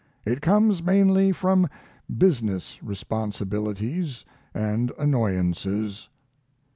It 0.25 0.41
comes 0.41 0.81
mainly 0.81 1.31
from 1.31 1.69
business 2.17 2.81
responsibilities 2.81 4.25
and 4.51 4.91
annoyances. 4.97 6.09